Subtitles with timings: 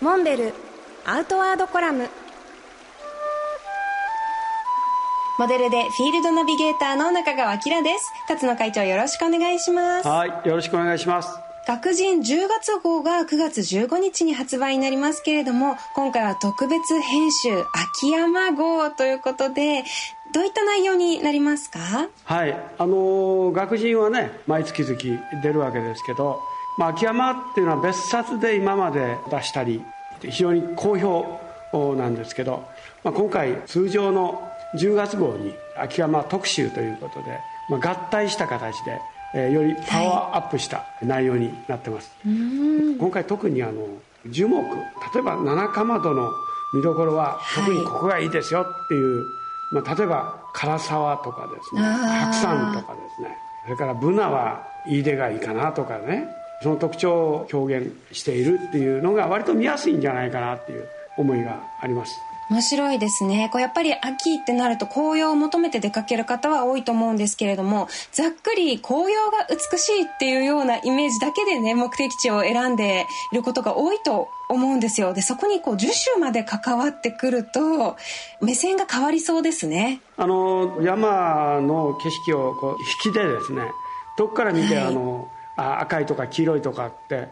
[0.00, 0.52] モンベル
[1.04, 2.08] アウトワードコラム。
[5.38, 8.12] モデルでフィールドナビゲーターの中川明です。
[8.28, 10.08] 辰野会長よろしくお願いします。
[10.08, 11.38] はいよろしくお願いします。
[11.66, 17.64] 学人10月号が9月15日に発売になりますけれども今回は特別編集
[17.98, 19.82] 秋山号ということで
[20.32, 22.08] どういった内容になりますか？
[22.24, 24.96] はいあの学人はね毎月々
[25.42, 26.40] 出るわけですけど、
[26.78, 29.82] まあ、秋山っていうのは別冊で今まで出したり
[30.20, 31.40] 非常に好評
[31.96, 32.64] なんですけど、
[33.04, 34.42] まあ、今回通常の
[34.74, 37.40] 10月号に秋山特集ということで、
[37.70, 39.00] まあ、合体した形で
[39.34, 43.86] えー、よりパワーアップした内容になってます、はい、今回特にあの
[44.26, 44.64] 樹木
[45.14, 46.30] 例えば七かまどの
[46.74, 49.22] 見どころは特にここがいいですよっていう、は
[49.82, 56.28] い、まあ、例えば唐沢とかですね白山とかですねそれからブナは飯出がいいかなとかね
[56.62, 62.16] その特徴を表現しているっていうのが割と見やすいんじゃないかなっていう思いがあります。
[62.48, 63.48] 面白いですね。
[63.52, 75.12] こうやっぱり秋ってなると紅葉を求めて出かける方は多いと思うんですけれどもざっくり紅葉が美しいっていうようなイメージだけでね目的地を選んでいることが多いと思うんですよ。
[75.12, 77.96] でそこにこう樹種まで関わってくると
[78.40, 80.00] 目線が変わりそうですね。
[80.16, 83.62] あの山の景色をこう引きでですね
[84.16, 87.28] どっから見て、はい、あのあ赤いとか黄色いとかって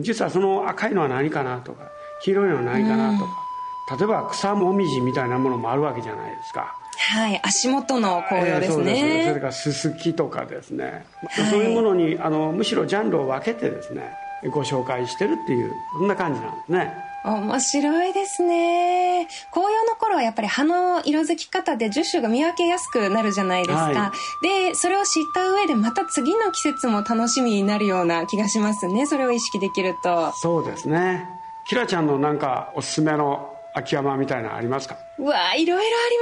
[0.00, 1.90] 実はその赤いのは何かなとか
[2.22, 6.74] 黄色いのは何かなとか、例えば草もみじみたいなものもあるわけじゃないですか。
[6.96, 11.04] はい足元の紅葉ですね、えー、そそれからススキとかですね、
[11.36, 14.16] はい、そういうものにあのむしろジャンルを分けてですね
[14.50, 17.04] ご紹介してるっていうそんな感じなんですね。
[17.24, 19.26] 面白いですね。
[19.50, 29.06] 紅葉の頃はやっぱり葉の色づき方で樹種が見分けやすくなるじゃないですか、はい、でそれを知った上でまた次の季節も楽しみになるような気がしますね。
[29.06, 30.32] それを意識できると。
[30.32, 31.26] そうですね。
[31.64, 34.96] キラちゃんのなんかおすすめの秋山みたいなありますか？
[35.18, 36.18] うわいろいろあり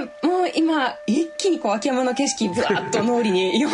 [0.00, 0.30] ますね。
[0.38, 3.72] もう今一気にこう秋山の景色ぶわっと脳裏に蘇っ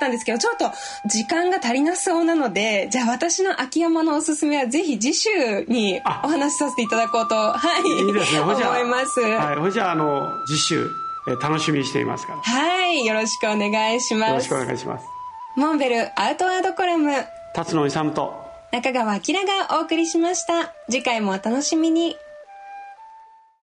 [0.00, 0.70] たんですけどちょっと
[1.06, 5.28] 時間が足りなそうなのでじゃあ私の秋山のおすすめはぜひ次週
[5.68, 8.40] にお話しさせていただこうとはいいいですね。
[8.40, 9.20] 思います。
[9.20, 10.88] はいじゃああの次週
[11.42, 12.40] 楽しみにしていますから。
[12.40, 14.30] はいよろしくお願いします。
[14.30, 15.04] よろしくお願いします。
[15.56, 17.10] モンベルアウトワードコラム。
[17.54, 20.74] 辰野勇と中川明がお送りしました。
[20.90, 22.16] 次回もお楽しみに。